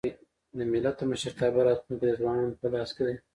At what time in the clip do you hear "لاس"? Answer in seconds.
2.73-2.89